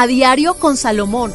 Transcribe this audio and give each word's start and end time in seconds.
A 0.00 0.06
diario 0.06 0.54
con 0.54 0.78
Salomón. 0.78 1.30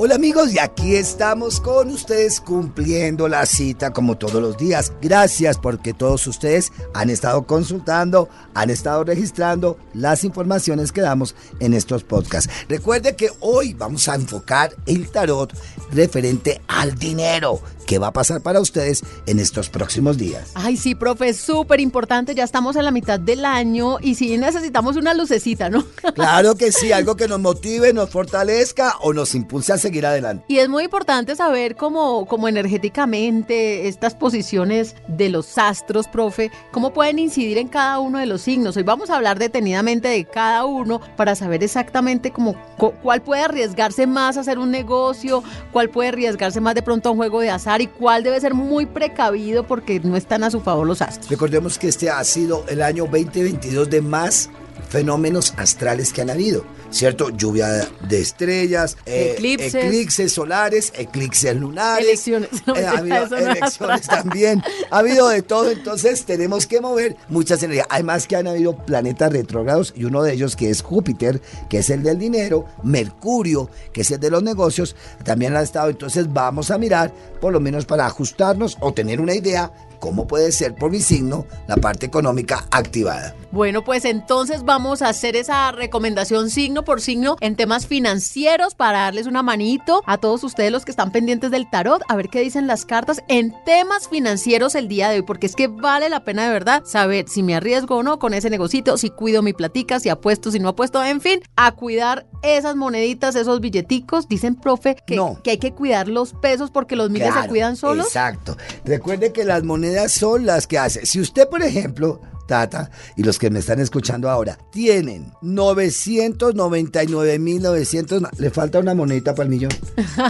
Hola 0.00 0.14
amigos, 0.14 0.54
y 0.54 0.60
aquí 0.60 0.94
estamos 0.94 1.60
con 1.60 1.90
ustedes 1.90 2.40
cumpliendo 2.40 3.26
la 3.26 3.44
cita 3.46 3.92
como 3.92 4.16
todos 4.16 4.40
los 4.40 4.56
días. 4.56 4.92
Gracias 5.02 5.58
porque 5.58 5.92
todos 5.92 6.24
ustedes 6.28 6.70
han 6.94 7.10
estado 7.10 7.48
consultando, 7.48 8.28
han 8.54 8.70
estado 8.70 9.02
registrando 9.02 9.76
las 9.94 10.22
informaciones 10.22 10.92
que 10.92 11.00
damos 11.00 11.34
en 11.58 11.74
estos 11.74 12.04
podcasts. 12.04 12.48
Recuerde 12.68 13.16
que 13.16 13.30
hoy 13.40 13.74
vamos 13.74 14.08
a 14.08 14.14
enfocar 14.14 14.70
el 14.86 15.10
tarot 15.10 15.52
referente 15.90 16.60
al 16.68 16.94
dinero. 16.94 17.60
¿Qué 17.88 17.98
va 17.98 18.08
a 18.08 18.12
pasar 18.12 18.42
para 18.42 18.60
ustedes 18.60 19.02
en 19.24 19.38
estos 19.38 19.70
próximos 19.70 20.18
días? 20.18 20.50
Ay, 20.54 20.76
sí, 20.76 20.94
profe, 20.94 21.32
súper 21.32 21.80
importante. 21.80 22.34
Ya 22.34 22.44
estamos 22.44 22.76
en 22.76 22.84
la 22.84 22.90
mitad 22.90 23.18
del 23.18 23.46
año 23.46 23.96
y 24.02 24.14
sí 24.14 24.36
necesitamos 24.36 24.96
una 24.96 25.14
lucecita, 25.14 25.70
¿no? 25.70 25.86
Claro 26.14 26.56
que 26.56 26.70
sí, 26.70 26.92
algo 26.92 27.16
que 27.16 27.28
nos 27.28 27.40
motive, 27.40 27.94
nos 27.94 28.10
fortalezca 28.10 28.96
o 29.00 29.14
nos 29.14 29.34
impulse 29.34 29.72
a 29.72 29.78
seguir 29.78 30.04
adelante. 30.04 30.44
Y 30.48 30.58
es 30.58 30.68
muy 30.68 30.84
importante 30.84 31.34
saber 31.34 31.76
cómo, 31.76 32.26
cómo 32.26 32.48
energéticamente 32.48 33.88
estas 33.88 34.14
posiciones 34.14 34.94
de 35.06 35.30
los 35.30 35.56
astros, 35.56 36.08
profe, 36.08 36.50
cómo 36.72 36.92
pueden 36.92 37.18
incidir 37.18 37.56
en 37.56 37.68
cada 37.68 38.00
uno 38.00 38.18
de 38.18 38.26
los 38.26 38.42
signos. 38.42 38.76
Hoy 38.76 38.82
vamos 38.82 39.08
a 39.08 39.16
hablar 39.16 39.38
detenidamente 39.38 40.08
de 40.08 40.26
cada 40.26 40.66
uno 40.66 41.00
para 41.16 41.34
saber 41.34 41.64
exactamente 41.64 42.32
cómo, 42.32 42.54
cuál 43.02 43.22
puede 43.22 43.42
arriesgarse 43.42 44.06
más 44.06 44.36
a 44.36 44.40
hacer 44.40 44.58
un 44.58 44.70
negocio, 44.70 45.42
cuál 45.72 45.88
puede 45.88 46.10
arriesgarse 46.10 46.60
más 46.60 46.74
de 46.74 46.82
pronto 46.82 47.08
a 47.08 47.12
un 47.12 47.18
juego 47.18 47.40
de 47.40 47.48
azar 47.48 47.77
y 47.80 47.86
cuál 47.86 48.22
debe 48.22 48.40
ser 48.40 48.54
muy 48.54 48.86
precavido 48.86 49.66
porque 49.66 50.00
no 50.00 50.16
están 50.16 50.44
a 50.44 50.50
su 50.50 50.60
favor 50.60 50.86
los 50.86 51.02
astros. 51.02 51.30
Recordemos 51.30 51.78
que 51.78 51.88
este 51.88 52.10
ha 52.10 52.22
sido 52.24 52.64
el 52.68 52.82
año 52.82 53.04
2022 53.04 53.90
de 53.90 54.00
más 54.00 54.50
fenómenos 54.88 55.54
astrales 55.56 56.12
que 56.12 56.22
han 56.22 56.30
habido, 56.30 56.64
¿cierto? 56.90 57.30
Lluvia 57.30 57.88
de 58.08 58.20
estrellas, 58.20 58.96
eh, 59.06 59.34
eclipses. 59.34 59.74
eclipses 59.74 60.32
solares, 60.32 60.92
eclipses 60.96 61.56
lunares. 61.56 62.04
Elecciones. 62.04 62.50
Eh, 62.76 62.86
ha 62.86 62.98
habido 62.98 63.36
elecciones 63.36 64.06
también. 64.06 64.62
Ha 64.90 64.98
habido 64.98 65.28
de 65.28 65.42
todo, 65.42 65.70
entonces 65.70 66.24
tenemos 66.24 66.66
que 66.66 66.80
mover 66.80 67.16
muchas 67.28 67.62
energías. 67.62 67.86
Además 67.90 68.26
que 68.26 68.36
han 68.36 68.46
habido 68.46 68.76
planetas 68.76 69.32
retrógrados 69.32 69.92
y 69.96 70.04
uno 70.04 70.22
de 70.22 70.32
ellos 70.32 70.56
que 70.56 70.70
es 70.70 70.82
Júpiter, 70.82 71.40
que 71.68 71.78
es 71.78 71.90
el 71.90 72.02
del 72.02 72.18
dinero, 72.18 72.66
Mercurio, 72.82 73.70
que 73.92 74.02
es 74.02 74.10
el 74.10 74.20
de 74.20 74.30
los 74.30 74.42
negocios, 74.42 74.96
también 75.24 75.56
ha 75.56 75.62
estado. 75.62 75.90
Entonces 75.90 76.32
vamos 76.32 76.70
a 76.70 76.78
mirar, 76.78 77.12
por 77.40 77.52
lo 77.52 77.60
menos 77.60 77.84
para 77.86 78.06
ajustarnos 78.06 78.76
o 78.80 78.92
tener 78.92 79.20
una 79.20 79.34
idea 79.34 79.72
cómo 79.98 80.26
puede 80.26 80.52
ser 80.52 80.74
por 80.74 80.90
mi 80.90 81.00
signo 81.00 81.46
la 81.66 81.76
parte 81.76 82.06
económica 82.06 82.66
activada. 82.70 83.34
Bueno, 83.50 83.82
pues 83.82 84.04
entonces 84.04 84.64
vamos 84.64 85.00
a 85.00 85.08
hacer 85.08 85.34
esa 85.34 85.72
recomendación 85.72 86.50
signo 86.50 86.84
por 86.84 87.00
signo 87.00 87.36
en 87.40 87.56
temas 87.56 87.86
financieros 87.86 88.74
para 88.74 89.00
darles 89.00 89.26
una 89.26 89.42
manito 89.42 90.02
a 90.06 90.18
todos 90.18 90.44
ustedes 90.44 90.70
los 90.70 90.84
que 90.84 90.90
están 90.90 91.12
pendientes 91.12 91.50
del 91.50 91.68
tarot, 91.70 92.02
a 92.08 92.16
ver 92.16 92.28
qué 92.28 92.40
dicen 92.40 92.66
las 92.66 92.84
cartas 92.84 93.22
en 93.28 93.54
temas 93.64 94.08
financieros 94.08 94.74
el 94.74 94.88
día 94.88 95.08
de 95.08 95.16
hoy, 95.16 95.22
porque 95.22 95.46
es 95.46 95.56
que 95.56 95.68
vale 95.68 96.08
la 96.10 96.24
pena 96.24 96.44
de 96.44 96.52
verdad 96.52 96.82
saber 96.84 97.26
si 97.28 97.42
me 97.42 97.54
arriesgo 97.54 97.96
o 97.96 98.02
no 98.02 98.18
con 98.18 98.34
ese 98.34 98.50
negocito, 98.50 98.98
si 98.98 99.10
cuido 99.10 99.42
mi 99.42 99.52
platica, 99.52 99.98
si 99.98 100.08
apuesto, 100.08 100.50
si 100.50 100.58
no 100.58 100.68
apuesto, 100.68 101.02
en 101.02 101.20
fin, 101.20 101.40
a 101.56 101.72
cuidar 101.72 102.26
esas 102.42 102.76
moneditas, 102.76 103.34
esos 103.34 103.60
billeticos. 103.60 104.28
Dicen, 104.28 104.54
profe, 104.54 104.96
que, 105.06 105.20
que 105.42 105.50
hay 105.50 105.58
que 105.58 105.72
cuidar 105.72 106.08
los 106.08 106.34
pesos 106.34 106.70
porque 106.70 106.96
los 106.96 107.10
miles 107.10 107.32
se 107.34 107.48
cuidan 107.48 107.76
solos. 107.76 108.06
Exacto. 108.06 108.56
Recuerde 108.84 109.32
que 109.32 109.44
las 109.44 109.64
monedas 109.64 109.87
son 110.08 110.46
las 110.46 110.66
que 110.66 110.78
hace. 110.78 111.06
Si 111.06 111.20
usted, 111.20 111.48
por 111.48 111.62
ejemplo, 111.62 112.20
Tata, 112.48 112.90
y 113.14 113.22
los 113.22 113.38
que 113.38 113.50
me 113.50 113.60
están 113.60 113.78
escuchando 113.78 114.28
ahora, 114.28 114.58
tienen 114.70 115.32
999.900, 115.42 118.30
le 118.38 118.50
falta 118.50 118.80
una 118.80 118.94
monedita 118.94 119.34
para 119.34 119.44
el 119.44 119.50
millón. 119.50 119.70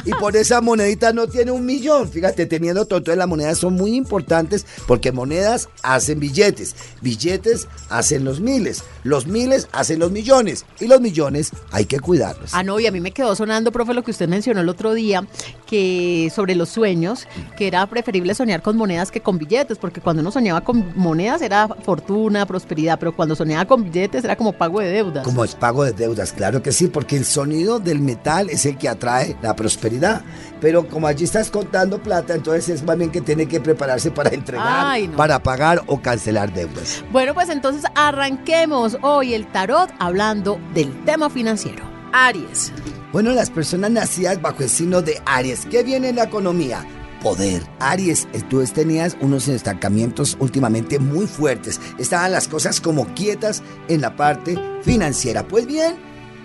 Y 0.05 0.11
por 0.11 0.37
esa 0.37 0.61
monedita 0.61 1.15
no 1.15 1.29
tiene 1.29 1.53
un 1.53 1.65
millón. 1.65 2.11
Fíjate, 2.11 2.45
teniendo 2.45 2.85
todo, 2.85 2.99
entonces 2.99 3.19
las 3.19 3.29
monedas 3.29 3.57
son 3.59 3.75
muy 3.75 3.95
importantes 3.95 4.67
porque 4.87 5.13
monedas 5.13 5.71
hacen 5.83 6.21
billetes, 6.21 6.77
billetes 7.01 7.69
hacen 7.89 8.25
los 8.25 8.41
miles, 8.41 8.83
los 9.05 9.29
miles 9.29 9.69
hacen 9.73 10.01
los 10.01 10.11
millones 10.11 10.67
y 10.81 10.89
los 10.89 11.01
millones 11.01 11.53
hay 11.71 11.85
que 11.87 12.01
cuidarlos. 12.01 12.51
Ah, 12.53 12.65
no, 12.65 12.81
y 12.81 12.87
a 12.87 12.91
mí 12.91 13.01
me 13.01 13.13
quedó 13.13 13.37
sonando, 13.37 13.71
profe, 13.71 13.95
lo 13.95 14.03
que 14.03 14.11
usted 14.11 14.29
mencionó 14.29 14.61
el 14.61 14.69
otro 14.69 14.93
día, 14.93 15.25
que 15.67 16.33
sobre 16.35 16.57
los 16.57 16.69
sueños, 16.69 17.29
que 17.57 17.69
era 17.69 17.87
preferible 17.87 18.35
soñar 18.35 18.61
con 18.61 18.77
monedas 18.77 19.13
que 19.13 19.21
con 19.21 19.39
billetes, 19.39 19.79
porque 19.79 20.01
cuando 20.01 20.21
uno 20.21 20.33
soñaba 20.33 20.63
con 20.63 20.93
monedas 20.97 21.43
era 21.43 21.69
fortuna, 21.69 22.08
prosperidad, 22.47 22.99
pero 22.99 23.15
cuando 23.15 23.37
soñaba 23.37 23.65
con 23.67 23.85
billetes 23.85 24.25
era 24.25 24.37
como 24.37 24.53
pago 24.53 24.81
de 24.81 24.91
deudas. 24.91 25.25
Como 25.25 25.45
es 25.45 25.55
pago 25.55 25.85
de 25.85 25.93
deudas, 25.93 26.33
claro 26.33 26.63
que 26.63 26.73
sí, 26.73 26.89
porque 26.89 27.17
el 27.17 27.25
sonido 27.25 27.79
del 27.79 28.01
metal 28.01 28.51
es 28.51 28.67
el 28.67 28.77
que 28.77 28.89
atrae 28.89 29.37
la 29.43 29.55
prosperidad. 29.55 30.23
Pero 30.61 30.89
como 30.89 31.07
allí 31.07 31.25
estás 31.25 31.51
contando 31.51 32.03
plata, 32.03 32.35
entonces 32.35 32.69
es 32.69 32.83
más 32.83 32.97
bien 32.97 33.11
que 33.11 33.21
tiene 33.21 33.47
que 33.47 33.61
prepararse 33.61 34.11
para 34.11 34.31
entregar, 34.31 34.99
para 35.17 35.43
pagar 35.43 35.83
o 35.87 36.01
cancelar 36.01 36.53
deudas. 36.53 37.05
Bueno, 37.13 37.35
pues 37.35 37.49
entonces 37.49 37.85
arranquemos 37.95 38.99
hoy 39.03 39.35
el 39.35 39.47
tarot 39.47 39.91
hablando 39.99 40.59
del 40.75 41.05
tema 41.05 41.31
financiero. 41.31 41.85
Aries. 42.13 42.73
Bueno, 43.13 43.31
las 43.33 43.51
personas 43.51 43.91
nacidas 43.91 44.41
bajo 44.41 44.63
el 44.63 44.69
signo 44.69 45.03
de 45.03 45.21
Aries, 45.27 45.67
¿qué 45.71 45.83
viene 45.83 46.11
en 46.11 46.17
la 46.17 46.25
economía? 46.25 46.85
Poder. 47.23 47.63
Aries, 47.81 48.29
tú 48.49 48.65
tenías 48.65 49.17
unos 49.21 49.49
estancamientos 49.49 50.37
últimamente 50.41 50.99
muy 50.99 51.27
fuertes. 51.27 51.81
Estaban 51.99 52.33
las 52.33 52.49
cosas 52.49 52.81
como 52.81 53.07
quietas 53.15 53.63
en 53.89 54.01
la 54.01 54.17
parte 54.17 54.57
financiera. 54.83 55.47
Pues 55.47 55.67
bien, 55.67 55.97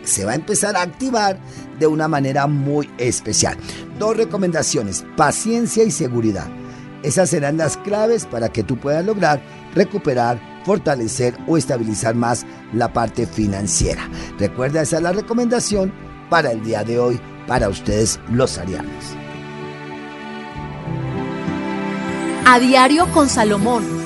se 0.03 0.25
va 0.25 0.33
a 0.33 0.35
empezar 0.35 0.75
a 0.75 0.81
activar 0.81 1.39
de 1.79 1.87
una 1.87 2.07
manera 2.07 2.47
muy 2.47 2.89
especial. 2.97 3.57
Dos 3.99 4.17
recomendaciones, 4.17 5.05
paciencia 5.15 5.83
y 5.83 5.91
seguridad. 5.91 6.47
Esas 7.03 7.29
serán 7.29 7.57
las 7.57 7.77
claves 7.77 8.25
para 8.25 8.49
que 8.49 8.63
tú 8.63 8.77
puedas 8.79 9.05
lograr 9.05 9.41
recuperar, 9.75 10.39
fortalecer 10.65 11.35
o 11.47 11.57
estabilizar 11.57 12.15
más 12.15 12.45
la 12.73 12.91
parte 12.93 13.25
financiera. 13.25 14.09
Recuerda, 14.39 14.81
esa 14.81 14.97
es 14.97 15.03
la 15.03 15.11
recomendación 15.11 15.93
para 16.29 16.51
el 16.51 16.63
día 16.63 16.83
de 16.83 16.99
hoy 16.99 17.19
para 17.47 17.69
ustedes 17.69 18.19
los 18.29 18.57
arianos. 18.57 19.22
A 22.45 22.59
diario 22.59 23.09
con 23.11 23.29
Salomón 23.29 24.02